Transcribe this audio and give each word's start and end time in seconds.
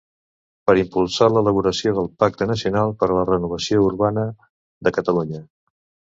Per 0.69 0.73
impulsar 0.83 1.27
l'elaboració 1.33 1.93
del 1.97 2.09
Pacte 2.23 2.47
nacional 2.53 2.95
per 3.03 3.11
a 3.11 3.19
la 3.19 3.27
renovació 3.29 3.83
urbana 3.91 4.27
de 4.89 4.95
Catalunya. 4.99 5.45